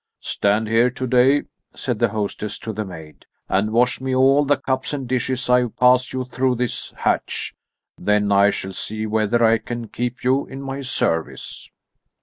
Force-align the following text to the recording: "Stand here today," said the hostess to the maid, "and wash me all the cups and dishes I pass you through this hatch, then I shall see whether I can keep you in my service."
"Stand 0.23 0.67
here 0.67 0.89
today," 0.89 1.43
said 1.75 1.99
the 1.99 2.07
hostess 2.09 2.57
to 2.57 2.73
the 2.73 2.83
maid, 2.83 3.27
"and 3.47 3.69
wash 3.69 4.01
me 4.01 4.15
all 4.15 4.43
the 4.43 4.57
cups 4.57 4.93
and 4.93 5.07
dishes 5.07 5.47
I 5.47 5.67
pass 5.67 6.11
you 6.11 6.25
through 6.25 6.55
this 6.55 6.89
hatch, 6.97 7.53
then 7.99 8.31
I 8.31 8.49
shall 8.49 8.73
see 8.73 9.05
whether 9.05 9.43
I 9.45 9.59
can 9.59 9.89
keep 9.89 10.23
you 10.23 10.47
in 10.47 10.59
my 10.59 10.81
service." 10.81 11.69